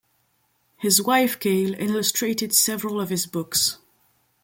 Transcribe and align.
His 0.77 0.99
wife 0.99 1.39
Gail 1.39 1.75
illustrated 1.77 2.55
several 2.55 2.99
of 2.99 3.09
his 3.11 3.27
books. 3.27 3.77